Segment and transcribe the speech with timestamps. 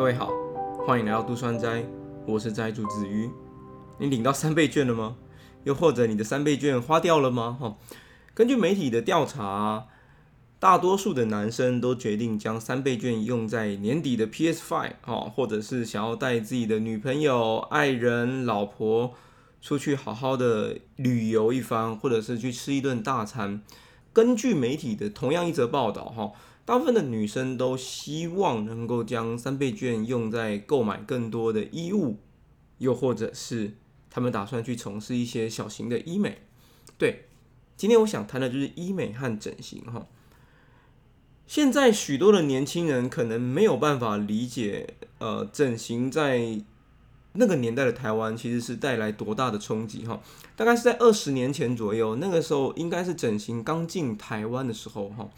[0.00, 0.32] 各位好，
[0.86, 1.84] 欢迎来到杜川斋，
[2.26, 3.30] 我是斋主子瑜。
[3.98, 5.18] 你领到三倍券了吗？
[5.64, 7.58] 又或者你的三倍券花掉了吗？
[7.60, 7.76] 哈，
[8.32, 9.88] 根据媒体的调查，
[10.58, 19.12] 大多数的男生都决定将三倍券用在年底的 PS Five 哦，或者是想要带自己的女朋友、爱人、老婆
[19.60, 23.60] 出去好好的旅游一番，或者是去吃一顿大餐。
[24.14, 26.32] 根据媒体的同样一则报道，哈。
[26.64, 32.18] 大部分的女生都希望能够将三倍券用在购买更多的衣物，
[32.78, 33.74] 又或者是
[34.08, 36.42] 他们打算去从事一些小型的医美。
[36.96, 37.24] 对，
[37.76, 40.06] 今天我想谈的就是医美和整形哈。
[41.48, 46.62] 现在许多的年轻人可能没有办法理解，呃，整形在
[47.32, 50.22] 那个年代的台湾其实是带来多大的冲击哈。
[50.54, 55.28] 大概是在二十年前左右，那个时候应该是整形刚进台湾的时候哈。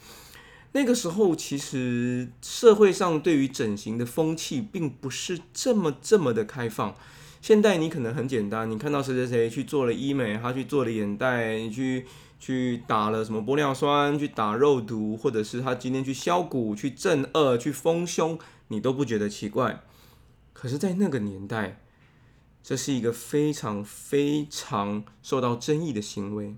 [0.73, 6.95] 那个时候，其实社会上对于整形的风气并不是这么这么的开放。
[7.41, 12.05] 现在你可能很简单，你看到谁谁谁去做了医美，他去做了眼袋，去
[12.39, 19.83] 去打了什么玻尿酸，去打肉毒，或者是他今天去削骨、去正颚、去丰胸，你都不觉得奇怪。
[20.53, 21.81] 可是，在那个年代，
[22.63, 26.55] 这是一个非常非常受到争议的行为。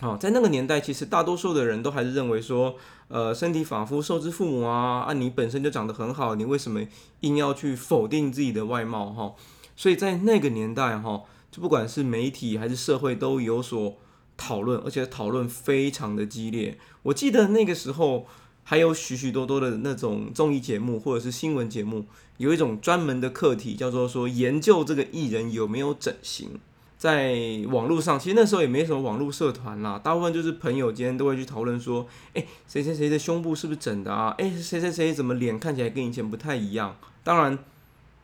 [0.00, 2.76] 哦，在那个年代，其实大多数的人都还是认为说。
[3.08, 6.80] 呃，身体仿佛受之父母啊，啊，你本身就长得很好，你为什么
[7.20, 9.34] 硬要去否定自己的外貌哈？
[9.76, 13.98] 所以在那个年代哈，就不管是媒体还是社会都有所
[14.38, 16.78] 讨论，而且讨论非常的激烈。
[17.02, 18.26] 我记得那个时候
[18.62, 22.06] 还有许许多多的那种综艺节目或者是新闻节目，
[22.38, 26.58] 有一种专门的课题叫做说研究这个艺人有没有整形。
[27.04, 27.36] 在
[27.68, 34.34] 网络上，其实那时候也没什么网络社团啦，大部分就是朋友间都会去讨论说，哎，谁谁谁的胸部是不是整的啊？
[34.38, 36.96] 哎，谁谁谁怎么脸看起来跟以前不太一样？
[37.22, 37.58] 当然，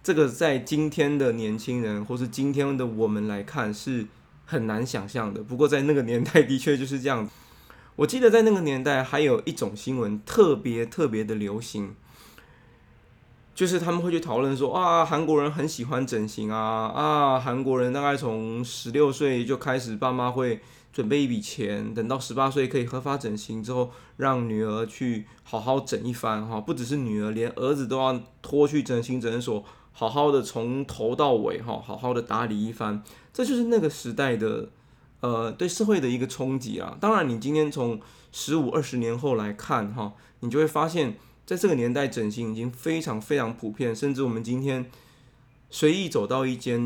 [0.02, 4.06] 这个在今天的年轻人或是今天的我们来看是
[4.46, 5.42] 很难想象的。
[5.42, 7.28] 不过在那个年代的确就是这样。
[7.96, 11.94] 我记得在那个年代还有一种新闻特别特别的流行。
[13.60, 20.60] 就是他们会去讨论说啊，韩国人很喜欢整形啊啊，韩国人大概从十六岁就开始，爸妈会
[20.94, 34.70] 准备一笔钱，等到十八岁可以合法整形之后，让女儿去好好整一番哈，不只是女儿，连儿子都要拖去整形诊所，好好的从头到尾哈，好好的打理一番，这就是那个时代的
[35.20, 36.96] 呃对社会的一个冲击啊。
[36.98, 38.00] 当然，你今天从
[38.32, 41.18] 十五二十年后来看哈，你就会发现。
[41.50, 44.88] 在这个年代，整形已经非常非常普遍，甚至我们今天
[45.68, 46.80] 随意走到一间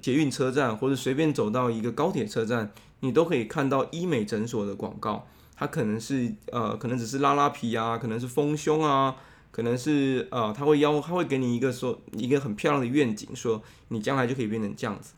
[0.00, 5.26] 捷运车站，或者随便走到一个高铁车站，你都可以看到医美诊所的广告。
[5.54, 9.14] 它可能是呃，可能只是拉拉皮啊，可能是丰胸啊，
[9.50, 15.12] 可能是呃，他会邀，他会给你一个说一个很漂亮的愿景，说你将来就可以变成这样子。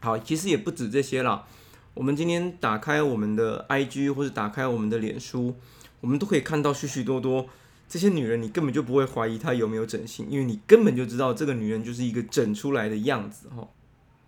[0.00, 1.46] 好，其实也不止这些啦。
[1.94, 5.54] 我们今天打开我们的 IG 或者打开我们的脸书，
[6.02, 7.46] 我们都可以看到许许多多。
[7.92, 13.68] 这些女人，你根本就不会怀疑她有没有整形，因为你根本就知道这个女人就是一个整出来的样子哈。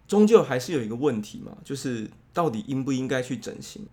[0.07, 3.87] 终究还是有一个问题嘛，就是到底应不应该去整形？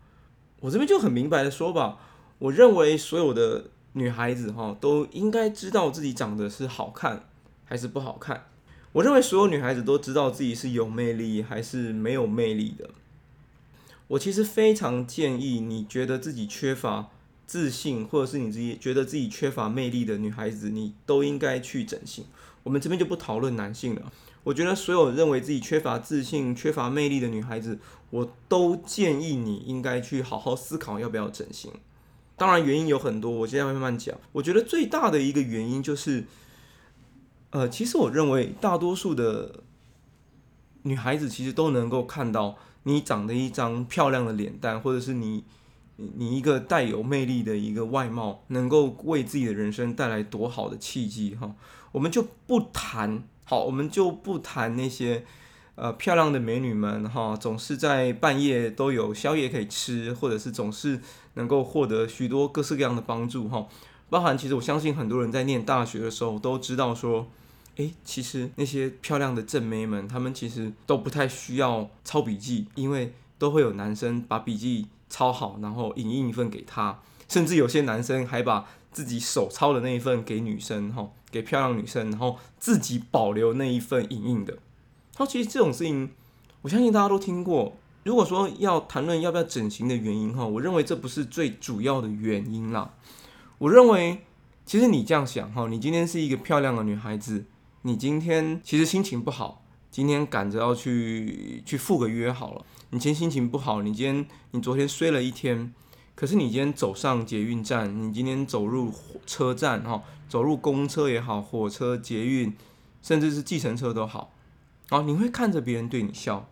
[0.60, 2.00] 我这边就很明白的说吧，
[2.40, 7.30] 我认为所有的女孩子哈都应该知道自己长得是好看
[7.64, 8.48] 还是不好看。
[8.92, 12.90] 我认为所有女孩子都知道自己是有魅力还是没有魅力的。
[14.10, 17.08] 我其实非常建议你觉得自己缺乏。
[17.52, 22.24] 自信，或者是你自己觉得自己缺乏魅力的女孩子，你都应该去整形。
[22.64, 24.10] 我们这边就不讨论男性了。
[24.46, 27.78] 我觉得所有认为自己缺乏自信、缺乏魅力的女孩子，
[28.12, 31.70] 我都建议你应该去好好思考要不要整形。
[32.38, 34.18] 当然，原因有很多，我现在会慢慢讲。
[34.32, 36.24] 我觉得最大的一个原因就是，
[37.50, 39.56] 呃，其实我认为大多数的
[40.84, 45.44] 女孩子其实都能够看到你长得一张漂亮的脸蛋，或者是你。
[46.18, 51.54] 你一个带有魅力的一个外貌，能够为自己的人生带来多好的契机哈？
[51.92, 55.26] 我们就不谈好，我们就不谈那些
[55.76, 61.02] 呃漂亮的美女们哈，总是在半夜都有宵夜可以吃，或者是总是
[61.34, 63.68] 能够获得许多各式各样的帮助哈。
[64.10, 67.28] 包含其实我相信很多人在念大学的时候都知道说，
[67.76, 74.88] 诶，其实那些漂亮的正妹们，她们其实都不太需要抄笔记，因为都会有男生把笔记。
[75.12, 84.58] 抄好，然后影印一份给他，甚至有些男生还把自己手抄的那一份给女生，哈，给漂亮女生，然后自己保留那一份影印的。
[85.14, 86.10] 他其实这种事情，
[86.62, 87.74] 我相信大家都听过。
[88.04, 92.94] 如果说要谈论要不要整形的原因，哈，我认为这不是最主要的原因啦。
[93.60, 94.22] 我认为
[94.66, 97.46] 其实你这样想哈，你今天是一个漂亮的女孩子，
[97.84, 99.62] 你今天其实心情不好，
[99.92, 102.66] 今天赶着要去去赴个约好了。
[102.92, 105.74] 你今天心情不好，你今天你昨天睡了一天，
[106.16, 108.92] 可是你今天走上捷运站，你今天走入
[109.26, 112.56] 车站哈，走入公车也好，火车、捷运，
[113.02, 114.32] 甚至是计程车都好，
[114.90, 116.48] 啊，你会看着别人对你笑。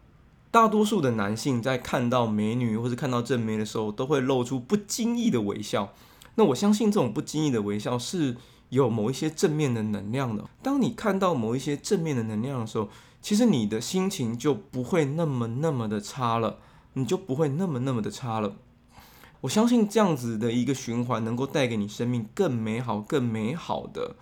[0.52, 5.94] 大多数的男性在看到美女或者看到正妹的时候，都会露出不经意的微笑。
[6.36, 8.36] 那我相信这种不经意的微笑是
[8.70, 10.44] 有某一些正面的能量的。
[10.64, 12.90] 当你看到某一些正面的能量的时候，
[13.22, 16.58] 其实你的心情就不会那么那么的差了，
[16.94, 18.56] 你就不会那么那么的差了。
[19.42, 24.16] 我相信这样子的一个循环能够带给你生命更美好、更美好的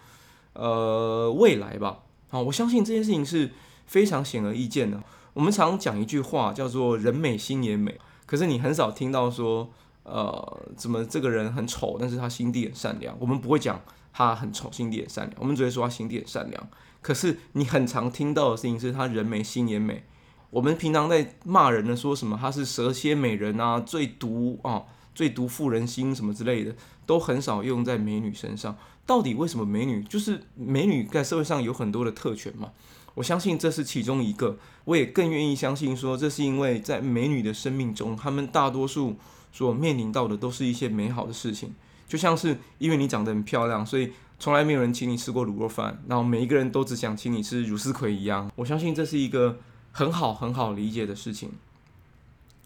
[0.54, 2.00] 呃未来吧。
[2.30, 3.52] 好，我相信这件事情是
[3.86, 5.02] 非常显而易见的。
[5.34, 9.70] 我们常讲一句话叫做“人美心也美”，可是你很少听到说，
[10.04, 13.16] 呃，怎么这个人很丑，但是他心地很善良。
[13.20, 13.80] 我们不会讲
[14.12, 16.70] 他很丑，心地很善良，我们只会说他心地很善良。
[17.02, 20.04] 可是你很常听到的事情是他人美心也美。
[20.50, 24.84] 我们平常在骂人的说什么他是蛇蝎美人啊，最毒啊，
[25.14, 26.74] 最毒妇人心什么之类的，
[27.06, 28.78] 都很少用在美女身上。
[29.06, 32.72] 到底为什么美女就是美女在社会上有很多的特权嘛？
[33.14, 39.16] 我相信这是其中一个，我也更愿意相信说，这是因为在美女的生命中，她们大多数
[39.52, 41.74] 所面临到的都是一些美好的事情，
[42.08, 48.51] 就像是因为你长得很漂亮，所以从来没有人请你吃过卤肉饭，然后每一个人都只想请你吃乳丝葵一样。
[48.56, 49.60] 我相信这是一个
[49.92, 51.51] 很好很好理解的事情。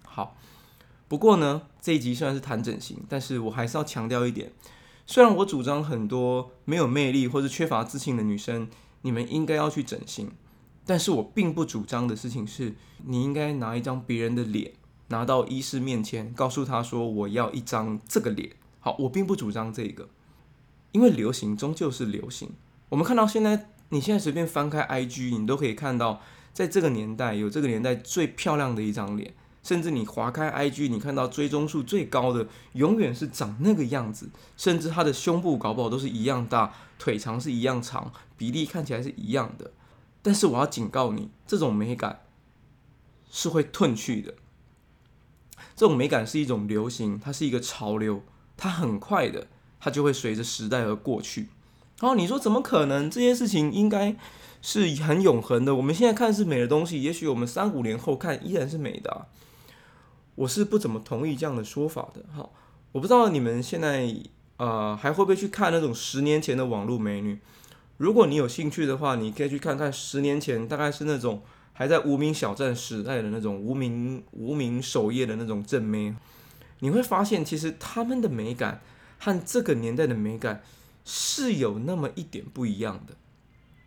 [0.06, 0.35] 好，
[1.07, 4.51] 不过呢，这一集虽然是谈整形，但是我还是要强调一点，
[5.06, 8.67] 虽然我主张很多没有魅力或者缺乏自信的女生。
[9.03, 10.29] 你们应该要去整形，
[10.85, 14.74] 但是我并不主张的事情是，你应该拿一张别人的脸
[15.07, 18.51] 拿到医师面前，告诉他说我要一张这个脸。
[18.79, 20.07] 好，我并不主张这个，
[20.91, 22.51] 因为流行终究是流行。
[22.89, 26.21] 我们看到现在，你现在随便翻开 IG，你都可以看到，
[26.53, 29.33] 在这个年代有这个年代最漂亮的一张脸。
[29.63, 39.71] 甚至你划开 IG，你看到追踪数最高的永远是长那个样子，甚至他的胸部搞不好都是一样大，腿长是一样长，比例看起来是一样的。
[40.23, 42.21] 但是我要警告你，这种美感
[43.29, 44.33] 是会褪去的。
[45.75, 48.23] 这种美感是一种流行，它是一个潮流，
[48.57, 49.45] 它很快的，
[49.81, 51.50] 它就会随着时代而过去。
[52.00, 53.10] 然后你说怎么可能？
[53.10, 54.16] 这件事情应该
[54.62, 55.75] 是很永恒的。
[55.75, 59.28] 我们现在看是美的东西，也许我们三五年后看依然是美的。
[60.36, 62.24] 我是不怎么同意这样的说法的。
[62.33, 62.54] 好，
[62.94, 64.16] 我不知道你们现在
[64.57, 67.38] 呃还会不会去看那种十年前的网络美女？
[67.98, 71.44] 如果你有兴趣的话，你可以去看看十年前大概是那种
[71.74, 76.16] 还在无名小站时代的那种无名无名首页的那种正妹，
[76.80, 78.81] 你会发现其实他们的美感
[79.23, 80.63] 和这个年代的美感
[81.06, 83.13] 是有那么一点不一样的，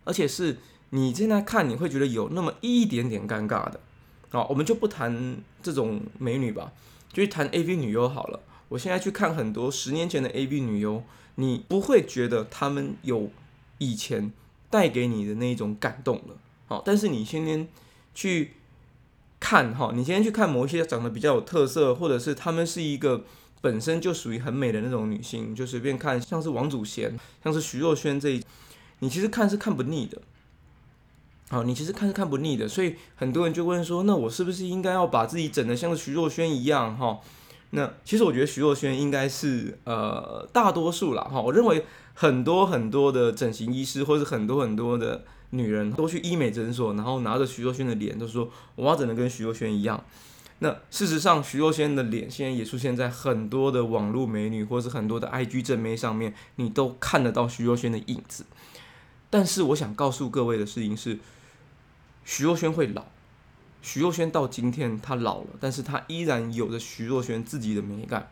[0.05, 0.57] 而且是
[0.91, 3.81] 你现在看你会觉得有那么一点点尴尬的。
[4.29, 6.71] 好，我们就不谈这种美女吧，
[7.11, 8.39] 就去谈 AV 女优好了。
[8.69, 11.03] 我现在去看很多十年前的 AV 女优，
[11.35, 13.29] 你不会觉得她们有
[13.77, 14.31] 以前
[14.69, 16.37] 带给你的那一种感动了。
[16.67, 17.67] 好，但是你今天
[18.13, 18.53] 去
[19.39, 23.23] 看哈，你今天去看某一些长得比较有特色，或者是她们是一个
[23.61, 28.43] 本身就属于很美的那种女性，就随便看，像是王祖贤，像是徐若瑄这一，
[28.99, 30.21] 你其实看是看不腻的。
[31.49, 36.97] 好，你其实看是看不腻的，所以很多人就问说，那我是不是应该要把自己整得像徐若瑄一样？
[36.97, 37.19] 哈，
[37.69, 41.85] 那其实我觉得徐若瑄应该是呃大多数啦，哈，我认为
[42.15, 50.03] 很多很多的整形医师或者很多很多的女人都去医美诊所，然后拿着徐若瑄的脸，都说我要整得跟徐若瑄一样。
[50.59, 58.45] 那事实上，徐若瑄的脸现在也出现在很多的网络美女或者是很多的 IG 正妹上面，你都看得到徐若瑄的影子。
[59.29, 61.19] 但是我想告诉各位的事情是。
[62.27, 63.05] 徐若瑄会老，
[63.83, 68.31] 徐若瑄到今天她老了，但是她依然有着徐若瑄自己的美感。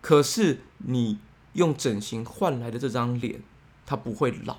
[0.00, 1.18] 可是你
[1.54, 3.42] 用整形换来的这张脸，
[3.84, 4.58] 它不会老。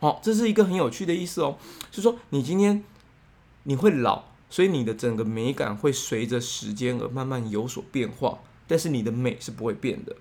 [0.00, 1.58] 好，这是一个很有趣的意思哦，
[1.90, 2.82] 就是说你今天
[3.64, 10.16] 你会老，所以你的整个美感会随着时间而慢慢有所变化，但是你的美是不会变的。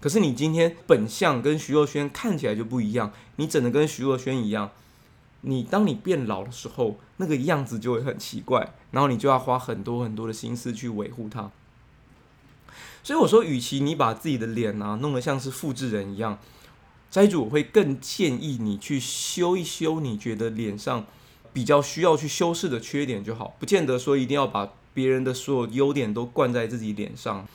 [0.00, 4.70] 可是你今天本相跟徐若瑄看起来就不一样，你整的跟徐若瑄一样。
[5.42, 11.50] 你当你变老的时候，那个样子就会很奇怪，然后你就要花很多很多的心思去维护它。
[13.02, 16.38] 所以我说，与其你把自己的脸啊弄得像是复制人一样，
[17.10, 21.06] 斋主我会更建议你去修一修你觉得脸上
[21.52, 27.46] 比较需要去修饰的缺点就好，不见得说一定要把别人的所有优点都灌在自己脸上。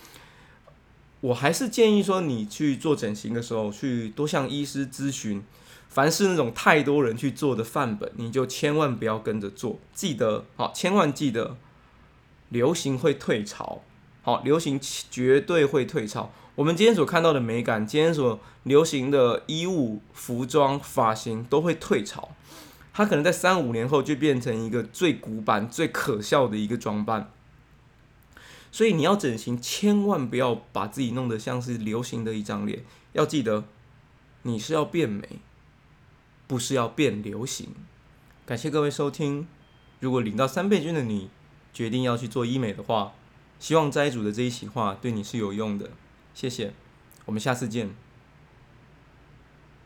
[1.22, 5.44] 我还是建议说，你去做整形的时候，去多向医师咨询。
[5.88, 9.80] 凡是那种太多人去做的范本，你就千万不要跟着做。
[9.94, 11.56] 记得好，千万记得，
[12.50, 13.82] 流行会退潮，
[14.22, 14.78] 好，流行
[15.10, 16.34] 绝对会退潮。
[16.56, 22.30] 我们今天所看到的美感，今天所流行的衣物、服装、发型都会退潮，
[22.98, 27.30] 它可能在三五年后就变成一个最古板、最可笑的一个装扮。
[28.72, 32.86] 所以你要整形，千万不要把自己弄得像是流行的一张脸。
[33.12, 33.66] 要记得，
[34.44, 35.40] 你是要变美。
[36.48, 37.70] 不是要变流行。
[38.46, 39.46] 感谢各位收听。
[40.00, 41.30] 如果领到三倍券的你
[41.74, 43.14] 决定要去做医美的话，
[43.60, 45.90] 希望斋主的这一席话对你是有用的。
[46.34, 46.74] 谢谢，
[47.26, 48.05] 我们下次见。